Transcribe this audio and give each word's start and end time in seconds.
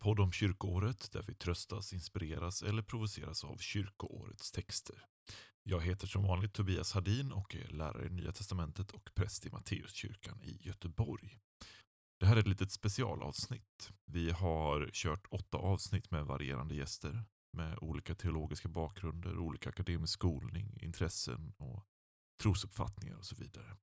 podd 0.00 0.20
om 0.20 0.32
kyrkoåret 0.32 1.12
där 1.12 1.24
vi 1.26 1.34
tröstas, 1.34 1.92
inspireras 1.92 2.62
eller 2.62 2.82
provoceras 2.82 3.44
av 3.44 3.56
kyrkoårets 3.56 4.52
texter. 4.52 5.04
Jag 5.62 5.80
heter 5.80 6.06
som 6.06 6.22
vanligt 6.22 6.52
Tobias 6.52 6.92
Hadin 6.92 7.32
och 7.32 7.54
är 7.54 7.68
lärare 7.68 8.06
i 8.06 8.10
Nya 8.10 8.32
Testamentet 8.32 8.90
och 8.90 9.10
präst 9.14 9.46
i 9.46 9.50
Matteuskyrkan 9.50 10.42
i 10.42 10.58
Göteborg. 10.60 11.38
Det 12.20 12.26
här 12.26 12.36
är 12.36 12.40
ett 12.40 12.48
litet 12.48 12.72
specialavsnitt. 12.72 13.90
Vi 14.06 14.30
har 14.30 14.90
kört 14.92 15.26
åtta 15.30 15.58
avsnitt 15.58 16.10
med 16.10 16.26
varierande 16.26 16.74
gäster 16.74 17.24
med 17.52 17.78
olika 17.80 18.14
teologiska 18.14 18.68
bakgrunder, 18.68 19.38
olika 19.38 19.68
akademisk 19.68 20.12
skolning, 20.12 20.78
intressen 20.82 21.52
och 21.56 21.84
trosuppfattningar 22.42 23.16
och 23.16 23.26
så 23.26 23.36
vidare. 23.36 23.76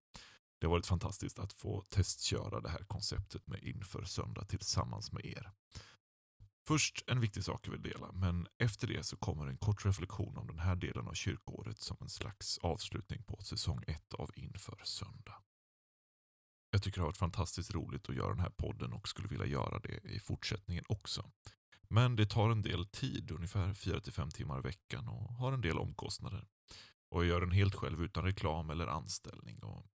Det 0.59 0.67
har 0.67 0.71
varit 0.71 0.87
fantastiskt 0.87 1.39
att 1.39 1.53
få 1.53 1.81
testköra 1.81 2.61
det 2.61 2.69
här 2.69 2.83
konceptet 2.83 3.47
med 3.47 3.63
inför 3.63 4.03
söndag 4.03 4.45
tillsammans 4.45 5.11
med 5.11 5.25
er. 5.25 5.51
Först 6.67 7.03
en 7.07 7.19
viktig 7.19 7.43
sak 7.43 7.67
jag 7.67 7.71
vill 7.71 7.81
dela, 7.81 8.11
men 8.11 8.47
efter 8.57 8.87
det 8.87 9.03
så 9.03 9.17
kommer 9.17 9.47
en 9.47 9.57
kort 9.57 9.85
reflektion 9.85 10.37
om 10.37 10.47
den 10.47 10.59
här 10.59 10.75
delen 10.75 11.07
av 11.07 11.13
kyrkåret 11.13 11.79
som 11.79 11.97
en 12.01 12.09
slags 12.09 12.57
avslutning 12.57 13.23
på 13.23 13.43
säsong 13.43 13.83
ett 13.87 14.13
av 14.13 14.31
Inför 14.35 14.81
söndag. 14.83 15.41
Jag 16.71 16.83
tycker 16.83 16.97
det 16.97 17.01
har 17.01 17.07
varit 17.07 17.17
fantastiskt 17.17 17.73
roligt 17.73 18.09
att 18.09 18.15
göra 18.15 18.29
den 18.29 18.39
här 18.39 18.49
podden 18.49 18.93
och 18.93 19.07
skulle 19.07 19.27
vilja 19.27 19.45
göra 19.45 19.79
det 19.79 19.99
i 20.03 20.19
fortsättningen 20.19 20.83
också. 20.87 21.31
Men 21.81 22.15
det 22.15 22.25
tar 22.25 22.49
en 22.49 22.61
del 22.61 22.85
tid, 22.85 23.31
ungefär 23.31 23.73
4-5 23.73 24.29
timmar 24.31 24.59
i 24.59 24.61
veckan 24.61 25.07
och 25.07 25.33
har 25.33 25.51
en 25.51 25.61
del 25.61 25.77
omkostnader. 25.77 26.47
Och 27.09 27.23
jag 27.23 27.29
gör 27.29 27.41
den 27.41 27.51
helt 27.51 27.75
själv 27.75 28.03
utan 28.03 28.23
reklam 28.23 28.69
eller 28.69 28.87
anställning. 28.87 29.59
Och 29.63 29.85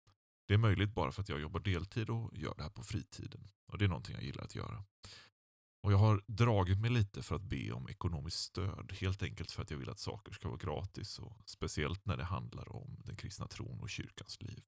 det 0.49 0.55
är 0.55 0.59
möjligt 0.59 0.95
bara 0.95 1.13
för 1.13 1.23
att 1.23 1.29
jag 1.29 1.41
jobbar 1.41 1.61
deltid 1.61 2.11
och 2.11 2.31
gör 2.37 2.55
det 2.57 2.63
här 2.63 2.71
på 2.71 2.83
fritiden. 2.83 3.51
Och 3.67 3.79
Det 3.79 3.85
är 3.85 3.89
någonting 3.89 4.15
jag 4.15 4.25
gillar 4.25 4.45
att 4.45 4.55
göra. 4.55 4.85
Och 5.83 5.93
Jag 5.93 5.99
har 5.99 6.23
dragit 6.27 6.79
mig 6.79 6.91
lite 6.91 7.23
för 7.23 7.37
att 7.37 7.43
be 7.43 7.73
om 7.73 7.89
ekonomiskt 7.89 8.39
stöd. 8.39 8.93
Helt 9.01 9.23
enkelt 9.23 9.51
för 9.51 9.63
att 9.63 9.71
jag 9.71 9.79
vill 9.79 9.91
att 9.91 9.99
saker 9.99 10.33
ska 10.33 10.49
vara 10.49 10.59
gratis. 10.59 11.19
och 11.19 11.43
Speciellt 11.45 12.07
när 12.07 12.17
det 12.17 12.25
handlar 12.25 12.77
om 12.77 13.01
den 13.05 13.17
kristna 13.17 13.47
tron 13.47 13.81
och 13.81 13.91
kyrkans 13.91 14.43
liv. 14.43 14.65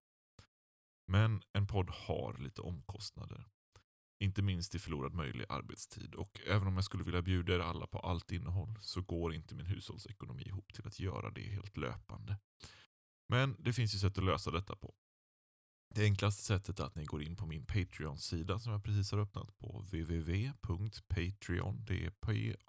Men 1.07 1.43
en 1.53 1.67
podd 1.67 1.91
har 1.91 2.39
lite 2.39 2.61
omkostnader. 2.61 3.45
Inte 4.19 4.43
minst 4.43 4.75
i 4.75 4.79
förlorad 4.79 5.15
möjlig 5.15 5.47
arbetstid. 5.49 6.15
Och 6.15 6.41
även 6.47 6.69
om 6.69 6.75
jag 6.75 6.85
skulle 6.85 7.05
vilja 7.05 7.23
bjuda 7.23 7.55
er 7.55 7.61
alla 7.61 7.87
på 7.87 7.99
allt 7.99 8.33
innehåll 8.33 8.79
så 8.81 9.01
går 9.03 9.35
inte 9.35 9.55
min 9.55 9.67
hushållsekonomi 9.67 10.43
ihop 10.43 10.75
till 10.75 10.87
att 10.87 11.01
göra 11.01 11.31
det 11.31 11.43
helt 11.43 11.77
löpande. 11.77 12.37
Men 13.29 13.57
det 13.59 13.73
finns 13.73 13.95
ju 13.95 13.99
sätt 13.99 14.19
att 14.19 14.25
lösa 14.25 14.51
detta 14.51 14.77
på. 14.77 14.95
Det 15.95 16.05
enklaste 16.05 16.43
sättet 16.43 16.81
är 16.81 16.85
att 16.85 16.95
ni 16.95 17.05
går 17.05 17.23
in 17.23 17.37
på 17.37 17.47
min 17.47 17.67
Patreon-sida 17.67 18.59
som 18.59 18.73
jag 18.73 18.85
precis 18.85 19.13
har 19.13 19.19
öppnat 19.19 19.59
på 19.59 19.81
www.patreon, 19.81 21.85
det 21.85 22.05
är 22.05 22.11
P-A-T-R-E-O-N 22.11 22.65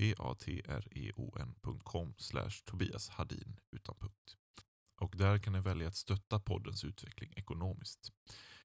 p-a-t-r-e-o-n.com 0.00 2.14
slash 2.18 2.50
Tobias 2.64 3.08
Hadin 3.08 3.60
utan 3.76 3.94
punkt. 4.00 4.36
Och 5.00 5.14
där 5.16 5.38
kan 5.38 5.52
ni 5.52 5.60
välja 5.60 5.88
att 5.88 5.96
stötta 5.96 6.40
poddens 6.40 6.84
utveckling 6.84 7.32
ekonomiskt. 7.36 8.12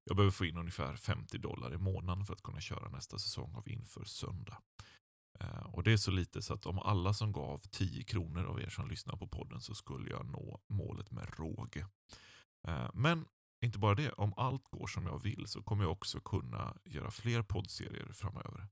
Jag 0.03 0.15
behöver 0.15 0.31
få 0.31 0.45
in 0.45 0.57
ungefär 0.57 0.95
50 0.95 1.37
dollar 1.37 1.73
i 1.73 1.77
månaden 1.77 2.25
för 2.25 2.33
att 2.33 2.41
kunna 2.41 2.61
köra 2.61 2.89
nästa 2.89 3.19
säsong 3.19 3.55
av 3.55 3.69
Inför 3.69 4.03
söndag. 4.03 4.61
Eh, 5.39 5.66
och 5.73 5.83
Det 5.83 5.94
är 5.94 5.97
så 5.97 6.11
lite 6.11 6.41
så 6.41 6.53
att 6.53 6.66
om 6.66 6.80
alla 6.80 7.14
som 7.14 7.31
gav 7.31 7.61
10 7.72 8.03
kronor 8.03 8.45
av 8.45 8.61
er 8.61 8.69
som 8.69 8.89
lyssnar 8.89 9.17
på 9.17 9.28
podden 9.28 9.62
så 9.62 9.75
skulle 9.75 10.09
jag 10.09 10.25
nå 10.25 10.62
målet 10.69 11.12
med 11.12 11.40
råge. 11.40 11.88
Eh, 12.68 12.90
men 12.94 13.25
inte 13.62 13.79
bara 13.79 13.95
det, 13.95 14.12
om 14.12 14.34
allt 14.38 14.63
går 14.63 14.88
som 14.88 15.06
jag 15.06 15.24
vill 15.24 15.47
så 15.47 15.63
kommer 15.63 15.84
jag 15.84 15.91
också 15.91 16.19
kunna 16.19 16.78
göra 16.85 17.12
fler 17.12 17.44
poddserier 17.44 18.12
framöver. 18.13 18.68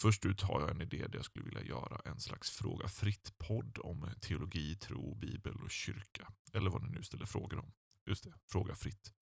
Först 0.00 0.26
ut 0.26 0.40
har 0.40 0.60
jag 0.60 0.70
en 0.70 0.80
idé 0.80 1.06
där 1.06 1.18
jag 1.18 1.24
skulle 1.24 1.44
vilja 1.44 1.62
göra 1.62 2.00
en 2.04 2.20
slags 2.20 2.50
fråga 2.50 2.88
fritt-podd 2.88 3.78
om 3.78 4.10
teologi, 4.20 4.76
tro, 4.76 5.14
bibel 5.14 5.56
och 5.62 5.70
kyrka. 5.70 6.32
Eller 6.52 6.70
vad 6.70 6.82
ni 6.82 6.88
nu 6.90 7.02
ställer 7.02 7.26
frågor 7.26 7.58
om. 7.58 7.72
Just 8.06 8.24
det, 8.24 8.32
fråga 8.46 8.74
fritt. 8.74 9.12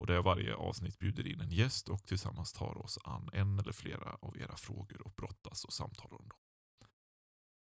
Och 0.00 0.06
där 0.06 0.14
jag 0.14 0.22
varje 0.22 0.54
avsnitt 0.54 0.98
bjuder 0.98 1.26
in 1.26 1.40
en 1.40 1.50
gäst 1.50 1.88
och 1.88 2.06
tillsammans 2.06 2.52
tar 2.52 2.78
oss 2.78 2.98
an 3.04 3.30
en 3.32 3.58
eller 3.58 3.72
flera 3.72 4.14
av 4.20 4.38
era 4.38 4.56
frågor 4.56 5.02
och 5.02 5.12
brottas 5.16 5.64
och 5.64 5.72
samtalar 5.72 6.20
om 6.20 6.28
dem. 6.28 6.38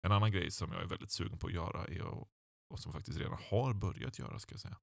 En 0.06 0.12
annan 0.12 0.32
grej 0.32 0.52
som 0.52 0.72
jag 0.72 0.82
är 0.82 0.88
väldigt 0.88 1.12
sugen 1.12 1.38
på 1.38 1.48
att 1.48 1.54
göra 1.54 1.86
är, 1.86 2.28
och 2.70 2.80
som 2.80 2.94
faktiskt 2.94 3.18
redan 3.18 3.40
har 3.50 3.74
börjat 3.74 4.20
göra, 4.20 4.40
ska 4.40 4.54
jag 4.54 4.62
säga, 4.62 4.78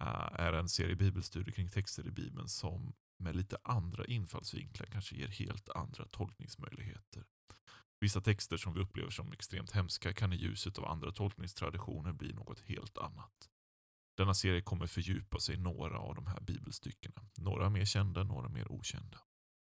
eh, 0.00 0.40
är 0.40 0.52
en 0.52 0.68
serie 0.68 0.96
bibelstudier 0.96 1.54
kring 1.54 1.68
texter 1.68 2.06
i 2.06 2.10
Bibeln 2.10 2.48
som 2.48 2.94
med 3.18 3.36
lite 3.36 3.58
andra 3.62 4.04
infallsvinklar 4.04 4.86
kanske 4.86 5.16
ger 5.16 5.28
helt 5.28 5.68
andra 5.68 6.06
tolkningsmöjligheter. 6.06 7.24
Vissa 8.00 8.20
texter 8.20 8.56
som 8.56 8.74
vi 8.74 8.80
upplever 8.80 9.10
som 9.10 9.32
extremt 9.32 9.70
hemska 9.70 10.12
kan 10.12 10.32
i 10.32 10.36
ljuset 10.36 10.78
av 10.78 10.84
andra 10.84 11.12
tolkningstraditioner 11.12 12.12
bli 12.12 12.32
något 12.32 12.60
helt 12.60 12.98
annat. 12.98 13.50
Denna 14.16 14.34
serie 14.34 14.62
kommer 14.62 14.86
fördjupa 14.86 15.40
sig 15.40 15.54
i 15.54 15.58
några 15.58 15.98
av 15.98 16.14
de 16.14 16.26
här 16.26 16.40
bibelstyckena. 16.40 17.28
Några 17.38 17.70
mer 17.70 17.84
kända, 17.84 18.24
några 18.24 18.48
mer 18.48 18.72
okända. 18.72 19.18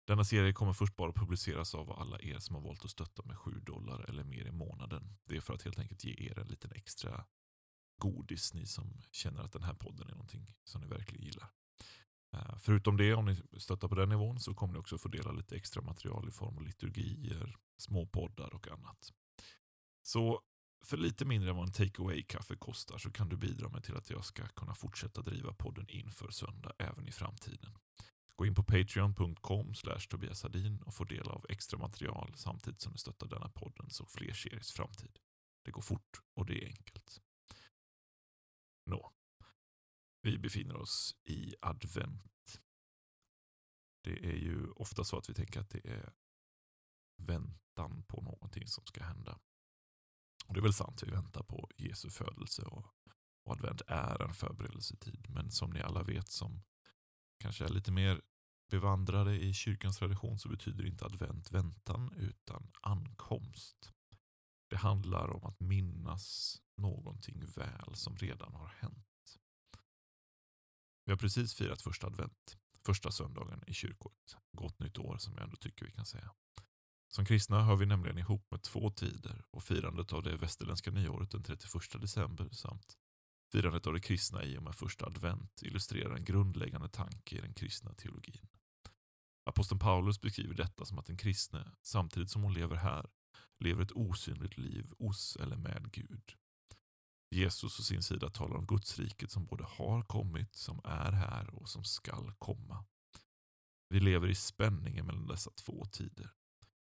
Denna 0.06 0.24
serie 0.24 0.52
kommer 0.52 0.72
först 0.72 0.96
bara 0.96 1.12
publiceras 1.12 1.74
av 1.74 1.92
alla 1.92 2.20
er 2.20 2.38
som 2.38 2.54
har 2.54 2.62
valt 2.62 2.84
att 2.84 2.90
stötta 2.90 3.22
med 3.22 3.38
7 3.38 3.50
dollar 3.60 4.00
eller 4.08 4.24
mer 4.24 4.46
i 4.46 4.52
månaden. 4.52 5.16
Det 5.24 5.36
är 5.36 5.40
för 5.40 5.54
att 5.54 5.62
helt 5.62 5.78
enkelt 5.78 6.04
ge 6.04 6.30
er 6.30 6.38
en 6.38 6.46
liten 6.46 6.72
extra 6.72 7.24
godis, 8.02 8.54
ni 8.54 8.66
som 8.66 9.02
känner 9.10 9.42
att 9.42 9.52
den 9.52 9.62
här 9.62 9.74
podden 9.74 10.08
är 10.08 10.12
någonting 10.12 10.46
som 10.64 10.80
ni 10.80 10.86
verkligen 10.86 11.24
gillar. 11.24 11.50
Eh, 12.32 12.58
förutom 12.58 12.96
det, 12.96 13.14
om 13.14 13.24
ni 13.24 13.36
stöttar 13.58 13.88
på 13.88 13.94
den 13.94 14.08
nivån, 14.08 14.40
så 14.40 14.54
kommer 14.54 14.74
ni 14.74 14.80
också 14.80 14.98
få 14.98 15.08
dela 15.08 15.32
lite 15.32 15.56
extra 15.56 15.82
material 15.82 16.28
i 16.28 16.32
form 16.32 16.56
av 16.56 16.62
liturgier, 16.62 17.56
små 17.78 18.06
poddar 18.06 18.54
och 18.54 18.68
annat. 18.68 19.12
Så 20.02 20.40
för 20.84 20.96
lite 20.96 21.24
mindre 21.24 21.50
än 21.50 21.56
vad 21.56 21.66
en 21.66 21.72
take 21.72 22.02
away-kaffe 22.02 22.56
kostar 22.56 22.98
så 22.98 23.10
kan 23.10 23.28
du 23.28 23.36
bidra 23.36 23.68
med 23.68 23.84
till 23.84 23.96
att 23.96 24.10
jag 24.10 24.24
ska 24.24 24.48
kunna 24.48 24.74
fortsätta 24.74 25.22
driva 25.22 25.52
podden 25.52 25.88
inför 25.88 26.30
söndag 26.30 26.72
även 26.78 27.08
i 27.08 27.12
framtiden. 27.12 27.78
Gå 28.36 28.46
in 28.46 28.54
på 28.54 28.62
patreon.com 28.62 29.74
tobiasadin 30.08 30.82
och 30.82 30.94
få 30.94 31.04
del 31.04 31.28
av 31.28 31.46
extra 31.48 31.78
material 31.78 32.32
samtidigt 32.36 32.80
som 32.80 32.92
du 32.92 32.98
stöttar 32.98 33.26
denna 33.26 33.48
podden 33.48 33.90
så 33.90 34.06
fler 34.06 34.32
series 34.32 34.72
framtid. 34.72 35.18
Det 35.64 35.70
går 35.70 35.82
fort 35.82 36.20
och 36.34 36.46
det 36.46 36.62
är 36.62 36.66
enkelt. 36.66 37.22
Nå, 38.86 39.12
vi 40.22 40.38
befinner 40.38 40.76
oss 40.76 41.16
i 41.24 41.54
advent. 41.60 42.60
Det 44.04 44.26
är 44.26 44.36
ju 44.36 44.70
ofta 44.70 45.04
så 45.04 45.18
att 45.18 45.30
vi 45.30 45.34
tänker 45.34 45.60
att 45.60 45.70
det 45.70 45.86
är 45.86 46.12
väntan 47.16 48.02
på 48.02 48.22
någonting 48.22 48.66
som 48.66 48.86
ska 48.86 49.04
hända. 49.04 49.38
Och 50.46 50.54
Det 50.54 50.60
är 50.60 50.62
väl 50.62 50.72
sant, 50.72 51.02
vi 51.06 51.10
väntar 51.10 51.42
på 51.42 51.68
Jesu 51.76 52.10
födelse 52.10 52.62
och, 52.62 52.86
och 53.44 53.52
advent 53.52 53.82
är 53.86 54.22
en 54.22 54.34
förberedelsetid. 54.34 55.26
Men 55.28 55.50
som 55.50 55.70
ni 55.70 55.80
alla 55.80 56.02
vet 56.02 56.28
som 56.28 56.62
kanske 57.38 57.64
är 57.64 57.68
lite 57.68 57.92
mer 57.92 58.22
bevandrade 58.70 59.36
i 59.44 59.54
kyrkans 59.54 59.98
tradition 59.98 60.38
så 60.38 60.48
betyder 60.48 60.86
inte 60.86 61.04
advent 61.04 61.52
väntan 61.52 62.12
utan 62.16 62.70
ankomst. 62.80 63.92
Det 64.68 64.76
handlar 64.76 65.30
om 65.30 65.44
att 65.44 65.60
minnas 65.60 66.56
någonting 66.76 67.44
väl 67.56 67.94
som 67.94 68.16
redan 68.16 68.54
har 68.54 68.68
hänt. 68.68 69.38
Vi 71.04 71.12
har 71.12 71.18
precis 71.18 71.54
firat 71.54 71.82
första 71.82 72.06
advent, 72.06 72.56
första 72.86 73.10
söndagen 73.10 73.64
i 73.66 73.74
kyrkåret. 73.74 74.36
Gott 74.52 74.78
nytt 74.78 74.98
år 74.98 75.18
som 75.18 75.34
jag 75.34 75.42
ändå 75.42 75.56
tycker 75.56 75.86
vi 75.86 75.92
kan 75.92 76.06
säga. 76.06 76.34
Som 77.16 77.24
kristna 77.24 77.62
hör 77.62 77.76
vi 77.76 77.86
nämligen 77.86 78.18
ihop 78.18 78.50
med 78.50 78.62
två 78.62 78.90
tider 78.90 79.44
och 79.50 79.62
firandet 79.62 80.12
av 80.12 80.22
det 80.22 80.36
västerländska 80.36 80.90
nyåret 80.90 81.30
den 81.30 81.42
31 81.42 82.00
december 82.00 82.48
samt 82.52 82.96
firandet 83.52 83.86
av 83.86 83.92
det 83.92 84.00
kristna 84.00 84.44
i 84.44 84.58
och 84.58 84.62
med 84.62 84.74
första 84.74 85.06
advent 85.06 85.62
illustrerar 85.62 86.16
en 86.16 86.24
grundläggande 86.24 86.88
tanke 86.88 87.36
i 87.36 87.40
den 87.40 87.54
kristna 87.54 87.94
teologin. 87.94 88.48
Aposteln 89.50 89.78
Paulus 89.78 90.20
beskriver 90.20 90.54
detta 90.54 90.84
som 90.84 90.98
att 90.98 91.06
den 91.06 91.16
kristne, 91.16 91.72
samtidigt 91.82 92.30
som 92.30 92.42
hon 92.42 92.54
lever 92.54 92.76
här, 92.76 93.06
lever 93.58 93.82
ett 93.82 93.92
osynligt 93.92 94.58
liv 94.58 94.92
hos 94.98 95.36
eller 95.36 95.56
med 95.56 95.92
Gud. 95.92 96.32
Jesus 97.30 97.80
å 97.80 97.82
sin 97.82 98.02
sida 98.02 98.30
talar 98.30 98.56
om 98.56 98.66
Gudsriket 98.66 99.30
som 99.30 99.46
både 99.46 99.64
har 99.64 100.02
kommit, 100.02 100.56
som 100.56 100.80
är 100.84 101.12
här 101.12 101.54
och 101.54 101.68
som 101.68 101.84
skall 101.84 102.32
komma. 102.38 102.84
Vi 103.88 104.00
lever 104.00 104.28
i 104.28 104.34
spänningen 104.34 105.06
mellan 105.06 105.26
dessa 105.26 105.50
två 105.50 105.84
tider. 105.84 106.35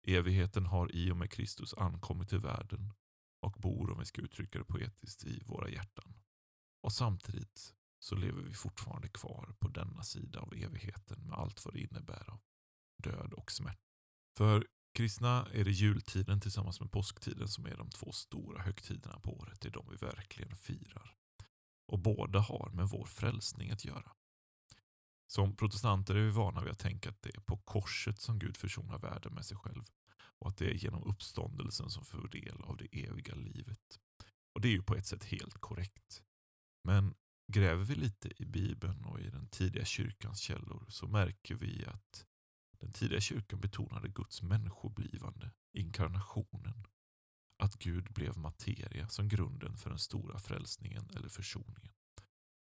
Evigheten 0.07 0.65
har 0.65 0.95
i 0.95 1.11
och 1.11 1.17
med 1.17 1.31
Kristus 1.31 1.73
ankommit 1.73 2.29
till 2.29 2.39
världen 2.39 2.93
och 3.41 3.51
bor, 3.51 3.91
om 3.91 3.99
vi 3.99 4.05
ska 4.05 4.21
uttrycka 4.21 4.59
det 4.59 4.65
poetiskt, 4.65 5.23
i 5.23 5.43
våra 5.45 5.69
hjärtan. 5.69 6.13
Och 6.83 6.93
samtidigt 6.93 7.75
så 7.99 8.15
lever 8.15 8.41
vi 8.41 8.53
fortfarande 8.53 9.09
kvar 9.09 9.55
på 9.59 9.67
denna 9.67 10.03
sida 10.03 10.39
av 10.39 10.53
evigheten 10.53 11.27
med 11.27 11.37
allt 11.37 11.65
vad 11.65 11.73
det 11.73 11.79
innebär 11.79 12.29
av 12.29 12.39
död 13.03 13.33
och 13.33 13.51
smärta. 13.51 13.81
För 14.37 14.67
kristna 14.93 15.47
är 15.53 15.63
det 15.63 15.71
jultiden 15.71 16.41
tillsammans 16.41 16.79
med 16.79 16.91
påsktiden 16.91 17.47
som 17.47 17.65
är 17.65 17.77
de 17.77 17.89
två 17.89 18.11
stora 18.11 18.61
högtiderna 18.61 19.19
på 19.19 19.37
året. 19.37 19.61
Det 19.61 19.67
är 19.67 19.71
de 19.71 19.89
vi 19.89 19.95
verkligen 19.95 20.55
firar. 20.55 21.15
Och 21.87 21.99
båda 21.99 22.39
har 22.39 22.69
med 22.69 22.87
vår 22.87 23.05
frälsning 23.05 23.71
att 23.71 23.85
göra. 23.85 24.11
Som 25.27 25.55
protestanter 25.55 26.15
är 26.15 26.21
vi 26.21 26.29
vana 26.29 26.61
vid 26.61 26.71
att 26.71 26.79
tänka 26.79 27.09
att 27.09 27.21
det 27.21 27.35
är 27.35 27.41
på 27.41 27.57
korset 27.57 28.19
som 28.19 28.39
Gud 28.39 28.57
försonar 28.57 28.99
världen 28.99 29.33
med 29.33 29.45
sig 29.45 29.57
själv 29.57 29.83
och 30.39 30.49
att 30.49 30.57
det 30.57 30.65
är 30.65 30.73
genom 30.73 31.03
uppståndelsen 31.03 31.89
som 31.89 32.05
får 32.05 32.27
del 32.27 32.61
av 32.61 32.77
det 32.77 33.05
eviga 33.05 33.35
livet. 33.35 33.99
Och 34.53 34.61
Det 34.61 34.67
är 34.67 34.71
ju 34.71 34.83
på 34.83 34.95
ett 34.95 35.05
sätt 35.05 35.23
helt 35.23 35.57
korrekt. 35.57 36.23
Men 36.83 37.15
gräver 37.53 37.83
vi 37.83 37.95
lite 37.95 38.43
i 38.43 38.45
Bibeln 38.45 39.05
och 39.05 39.19
i 39.19 39.29
den 39.29 39.47
tidiga 39.47 39.85
kyrkans 39.85 40.39
källor 40.39 40.85
så 40.89 41.07
märker 41.07 41.55
vi 41.55 41.85
att 41.85 42.25
den 42.79 42.91
tidiga 42.91 43.21
kyrkan 43.21 43.59
betonade 43.59 44.09
Guds 44.09 44.41
människoblivande, 44.41 45.51
inkarnationen. 45.73 46.87
Att 47.59 47.75
Gud 47.75 48.13
blev 48.13 48.37
materia 48.37 49.07
som 49.09 49.27
grunden 49.27 49.77
för 49.77 49.89
den 49.89 49.99
stora 49.99 50.39
frälsningen 50.39 51.09
eller 51.15 51.29
försoningen. 51.29 51.96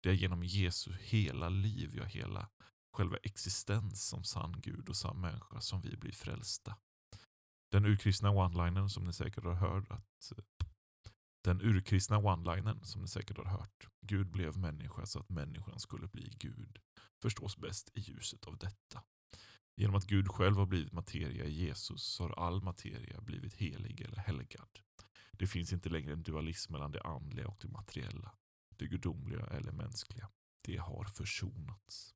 Det 0.05 0.11
är 0.11 0.15
genom 0.15 0.43
Jesu 0.43 0.91
hela 0.99 1.49
liv, 1.49 1.95
ja 1.97 2.03
hela 2.03 2.49
själva 2.93 3.17
existens 3.17 4.07
som 4.07 4.23
sann 4.23 4.61
Gud 4.61 4.89
och 4.89 4.95
sann 4.95 5.21
människa 5.21 5.61
som 5.61 5.81
vi 5.81 5.97
blir 5.97 6.11
frälsta. 6.11 6.77
Den 7.71 7.85
urkristna 7.85 8.29
one-linern 8.29 8.89
som 8.89 9.03
ni 9.03 9.13
säkert 9.13 9.43
har 9.43 9.53
hört 9.53 9.91
att 9.91 10.31
den 11.43 11.61
urkristna 11.61 12.17
one-linern 12.17 12.83
som 12.83 13.01
ni 13.01 13.07
säkert 13.07 13.37
har 13.37 13.45
hört. 13.45 13.87
Gud 14.01 14.31
blev 14.31 14.57
människa 14.57 15.05
så 15.05 15.19
att 15.19 15.29
människan 15.29 15.79
skulle 15.79 16.07
bli 16.07 16.35
Gud. 16.39 16.79
Förstås 17.21 17.57
bäst 17.57 17.89
i 17.93 17.99
ljuset 17.99 18.45
av 18.45 18.57
detta. 18.57 19.03
Genom 19.75 19.95
att 19.95 20.05
Gud 20.07 20.27
själv 20.27 20.55
har 20.55 20.65
blivit 20.65 20.93
materia 20.93 21.45
i 21.45 21.53
Jesus 21.53 22.03
så 22.03 22.23
har 22.23 22.45
all 22.47 22.61
materia 22.61 23.21
blivit 23.21 23.53
helig 23.53 24.01
eller 24.01 24.17
helgad. 24.17 24.79
Det 25.31 25.47
finns 25.47 25.73
inte 25.73 25.89
längre 25.89 26.13
en 26.13 26.23
dualism 26.23 26.73
mellan 26.73 26.91
det 26.91 27.01
andliga 27.01 27.47
och 27.47 27.57
det 27.61 27.67
materiella. 27.67 28.35
Det 28.77 28.87
gudomliga 28.87 29.45
eller 29.45 29.71
mänskliga. 29.71 30.31
Det 30.61 30.77
har 30.77 31.05
försonats. 31.05 32.15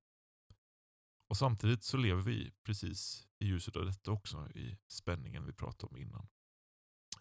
Och 1.30 1.38
Samtidigt 1.38 1.84
så 1.84 1.98
lever 1.98 2.22
vi 2.22 2.52
precis 2.64 3.28
i 3.40 3.46
ljuset 3.46 3.76
av 3.76 3.86
detta 3.86 4.12
också 4.12 4.52
i 4.52 4.78
spänningen 4.88 5.46
vi 5.46 5.54
pratade 5.54 5.90
om 5.90 5.98
innan. 5.98 6.28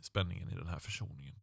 Spänningen 0.00 0.50
i 0.50 0.54
den 0.54 0.66
här 0.66 0.78
försoningen. 0.78 1.40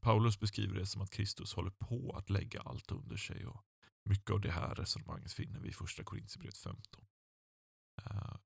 Paulus 0.00 0.40
beskriver 0.40 0.74
det 0.74 0.86
som 0.86 1.02
att 1.02 1.10
Kristus 1.10 1.54
håller 1.54 1.70
på 1.70 2.14
att 2.16 2.30
lägga 2.30 2.60
allt 2.60 2.92
under 2.92 3.16
sig. 3.16 3.46
och 3.46 3.64
Mycket 4.04 4.30
av 4.30 4.40
det 4.40 4.50
här 4.50 4.74
resonemanget 4.74 5.32
finner 5.32 5.60
vi 5.60 5.68
i 5.68 5.72
första 5.72 6.04
Korintierbrevet 6.04 6.58
15. 6.58 7.06
Uh, 8.00 8.16
eh, 8.16 8.36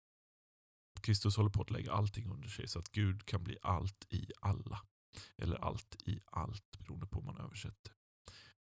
Kristus 1.01 1.37
håller 1.37 1.51
på 1.51 1.63
att 1.63 1.71
lägga 1.71 1.93
allting 1.93 2.31
under 2.31 2.49
sig 2.49 2.69
så 2.69 2.79
att 2.79 2.93
Gud 2.93 3.27
kan 3.27 3.45
bli 3.45 3.59
allt 3.63 4.07
i 4.13 4.31
alla. 4.41 4.87
Eller 5.37 5.57
allt 5.57 6.09
i 6.09 6.21
allt 6.25 6.79
beroende 6.79 7.07
på 7.07 7.19
hur 7.19 7.27
man 7.27 7.39
översätter. 7.39 7.98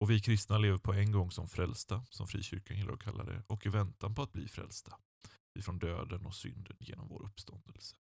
Och 0.02 0.10
vi 0.10 0.20
kristna 0.20 0.58
lever 0.58 0.78
på 0.78 0.93
en 0.93 1.12
gång 1.12 1.31
som 1.31 1.49
frälsta, 1.49 2.04
som 2.10 2.28
frikyrkan 2.28 2.76
gillar 2.76 2.93
att 2.93 3.02
kalla 3.02 3.25
det, 3.25 3.43
och 3.46 3.66
i 3.66 3.69
väntan 3.69 4.14
på 4.14 4.22
att 4.22 4.32
bli 4.32 4.49
frälsta. 4.49 4.96
Ifrån 5.58 5.78
döden 5.78 6.26
och 6.26 6.34
synden 6.34 6.76
genom 6.81 7.08
vår 7.08 7.22
uppståndelse. 7.25 7.96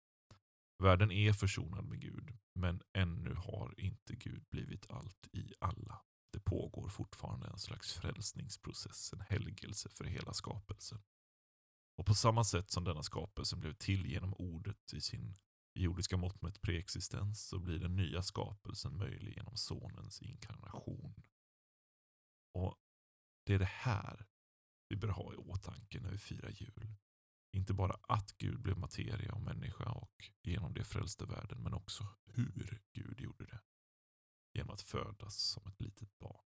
Världen 0.82 1.10
är 1.10 1.32
försonad 1.32 1.84
med 1.84 2.00
Gud, 2.00 2.38
men 2.54 2.82
ännu 2.92 3.34
har 3.34 3.74
inte 3.80 4.14
Gud 4.14 4.44
blivit 4.50 4.90
allt 4.90 5.28
i 5.32 5.52
alla. 5.60 6.00
Det 6.32 6.40
pågår 6.40 6.88
fortfarande 6.88 7.46
en 7.46 7.58
slags 7.58 7.92
frälsningsprocess, 7.92 9.12
en 9.12 9.20
helgelse 9.20 9.88
för 9.88 10.04
hela 10.04 10.32
skapelsen. 10.32 11.02
Och 11.98 12.06
på 12.06 12.14
samma 12.14 12.44
sätt 12.44 12.70
som 12.70 12.84
denna 12.84 13.02
skapelse 13.02 13.56
blev 13.56 13.72
till 13.72 14.06
genom 14.06 14.34
ordet 14.34 14.92
i 14.92 15.00
sin 15.00 15.34
jordiska 15.74 16.16
mått 16.16 16.42
med 16.42 16.60
preexistens 16.60 17.48
så 17.48 17.58
blir 17.58 17.78
den 17.78 17.96
nya 17.96 18.22
skapelsen 18.22 18.96
möjlig 18.96 19.36
genom 19.36 19.56
sonens 19.56 20.22
inkarnation. 20.22 21.14
Det 23.46 23.54
är 23.54 23.58
det 23.58 23.64
här 23.64 24.26
vi 24.88 24.96
bör 24.96 25.08
ha 25.08 25.32
i 25.32 25.36
åtanke 25.36 26.00
när 26.00 26.10
vi 26.10 26.18
firar 26.18 26.50
jul. 26.50 26.94
Inte 27.52 27.74
bara 27.74 28.00
att 28.08 28.38
Gud 28.38 28.60
blev 28.62 28.78
materia 28.78 29.32
och 29.32 29.40
människa 29.40 29.90
och 29.90 30.30
genom 30.42 30.74
det 30.74 30.84
frälste 30.84 31.24
världen, 31.24 31.62
men 31.62 31.74
också 31.74 32.16
hur 32.24 32.82
Gud 32.92 33.20
gjorde 33.20 33.46
det. 33.46 33.60
Genom 34.52 34.74
att 34.74 34.80
födas 34.80 35.40
som 35.40 35.66
ett 35.66 35.80
litet 35.80 36.18
barn. 36.18 36.44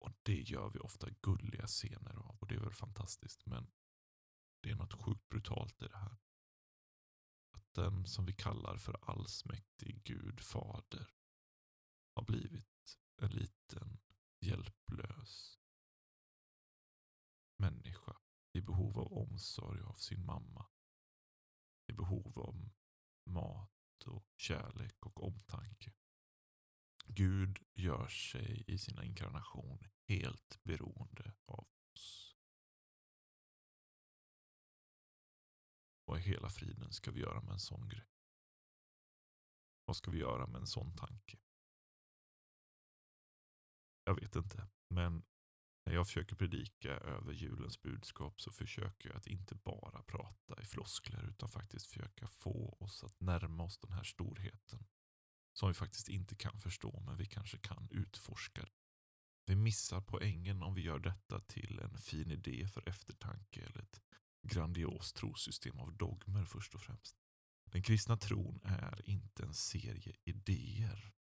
Och 0.00 0.12
det 0.22 0.40
gör 0.40 0.70
vi 0.70 0.78
ofta 0.78 1.10
gulliga 1.22 1.66
scener 1.66 2.16
av 2.16 2.36
och 2.40 2.48
det 2.48 2.54
är 2.54 2.60
väl 2.60 2.72
fantastiskt. 2.72 3.46
Men 3.46 3.70
det 4.62 4.70
är 4.70 4.76
något 4.76 5.02
sjukt 5.04 5.28
brutalt 5.28 5.82
i 5.82 5.86
det 5.86 5.98
här. 5.98 6.18
Att 7.52 7.74
den 7.74 8.06
som 8.06 8.26
vi 8.26 8.32
kallar 8.32 8.76
för 8.76 8.96
allsmäktig 9.02 10.02
Gud 10.04 10.40
fader 10.40 11.10
har 12.14 12.24
blivit 12.24 12.98
en 13.22 13.30
liten 13.30 13.98
hjälplös 14.40 15.58
människa 17.56 18.16
i 18.52 18.60
behov 18.60 18.98
av 18.98 19.12
omsorg 19.12 19.82
av 19.82 19.94
sin 19.94 20.24
mamma. 20.24 20.66
I 21.86 21.92
behov 21.92 22.38
av 22.38 22.70
mat 23.26 24.06
och 24.06 24.26
kärlek 24.36 25.06
och 25.06 25.22
omtanke. 25.22 25.92
Gud 27.06 27.58
gör 27.74 28.08
sig 28.08 28.64
i 28.66 28.78
sin 28.78 29.02
inkarnation 29.02 29.88
helt 30.08 30.60
beroende 30.62 31.34
av 31.44 31.68
oss. 31.94 32.36
Vad 36.04 36.18
i 36.18 36.22
hela 36.22 36.48
friden 36.48 36.92
ska 36.92 37.10
vi 37.10 37.20
göra 37.20 37.40
med 37.40 37.52
en 37.52 37.60
sån 37.60 37.88
grej? 37.88 38.06
Vad 39.84 39.96
ska 39.96 40.10
vi 40.10 40.18
göra 40.18 40.46
med 40.46 40.60
en 40.60 40.66
sån 40.66 40.96
tanke? 40.96 41.38
Jag 44.04 44.14
vet 44.14 44.36
inte, 44.36 44.68
men 44.88 45.24
när 45.86 45.94
jag 45.94 46.06
försöker 46.06 46.36
predika 46.36 46.90
över 46.90 47.32
julens 47.32 47.82
budskap 47.82 48.40
så 48.40 48.50
försöker 48.50 49.08
jag 49.08 49.16
att 49.16 49.26
inte 49.26 49.54
bara 49.54 50.02
prata 50.02 50.62
i 50.62 50.64
floskler 50.64 51.28
utan 51.28 51.48
faktiskt 51.48 51.86
försöka 51.86 52.26
få 52.26 52.76
oss 52.80 53.04
att 53.04 53.20
närma 53.20 53.62
oss 53.64 53.78
den 53.78 53.92
här 53.92 54.02
storheten. 54.02 54.86
Som 55.52 55.68
vi 55.68 55.74
faktiskt 55.74 56.08
inte 56.08 56.36
kan 56.36 56.58
förstå 56.58 57.00
men 57.00 57.16
vi 57.16 57.26
kanske 57.26 57.58
kan 57.58 57.88
utforska. 57.90 58.68
Vi 59.46 59.56
missar 59.56 60.00
poängen 60.00 60.62
om 60.62 60.74
vi 60.74 60.82
gör 60.82 60.98
detta 60.98 61.40
till 61.40 61.78
en 61.78 61.98
fin 61.98 62.30
idé 62.30 62.68
för 62.68 62.88
eftertanke 62.88 63.60
eller 63.60 63.82
ett 63.82 64.00
grandiost 64.42 65.16
trosystem 65.16 65.80
av 65.80 65.96
dogmer 65.96 66.44
först 66.44 66.74
och 66.74 66.80
främst. 66.80 67.16
Den 67.64 67.82
kristna 67.82 68.16
tron 68.16 68.60
är 68.64 69.08
inte 69.08 69.42
en 69.42 69.54
serie 69.54 70.16
idéer 70.24 71.15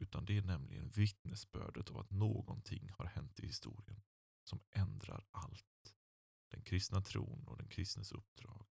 utan 0.00 0.24
det 0.24 0.36
är 0.36 0.42
nämligen 0.42 0.90
vittnesbördet 0.90 1.90
av 1.90 1.98
att 1.98 2.10
någonting 2.10 2.90
har 2.98 3.04
hänt 3.04 3.40
i 3.40 3.46
historien 3.46 4.02
som 4.44 4.60
ändrar 4.70 5.26
allt. 5.30 5.96
Den 6.50 6.62
kristna 6.62 7.00
tron 7.00 7.44
och 7.46 7.56
den 7.56 7.68
kristnes 7.68 8.12
uppdrag 8.12 8.66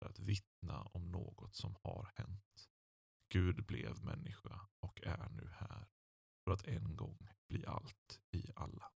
är 0.00 0.06
att 0.06 0.18
vittna 0.18 0.82
om 0.82 1.10
något 1.12 1.54
som 1.54 1.76
har 1.82 2.12
hänt. 2.14 2.68
Gud 3.32 3.66
blev 3.66 4.04
människa 4.04 4.68
och 4.80 5.02
är 5.02 5.28
nu 5.30 5.48
här 5.58 5.88
för 6.44 6.50
att 6.50 6.64
en 6.64 6.96
gång 6.96 7.28
bli 7.48 7.66
allt 7.66 8.20
i 8.30 8.52
alla. 8.56 8.92